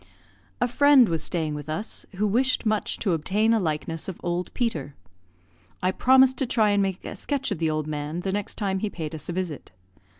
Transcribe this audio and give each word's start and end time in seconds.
A 0.59 0.67
friend 0.67 1.07
was 1.07 1.23
staying 1.23 1.53
with 1.53 1.69
us, 1.69 2.07
who 2.15 2.25
wished 2.25 2.65
much 2.65 2.97
to 2.97 3.11
obtain 3.11 3.53
a 3.53 3.59
likeness 3.59 4.07
of 4.07 4.19
Old 4.23 4.51
Peter. 4.55 4.95
I 5.83 5.91
promised 5.91 6.39
to 6.39 6.47
try 6.47 6.71
and 6.71 6.81
make 6.81 7.05
a 7.05 7.15
sketch 7.15 7.51
of 7.51 7.59
the 7.59 7.69
old 7.69 7.85
man 7.85 8.21
the 8.21 8.31
next 8.31 8.55
time 8.55 8.79
he 8.79 8.89
paid 8.89 9.13
us 9.13 9.29
a 9.29 9.33
visit. 9.33 9.69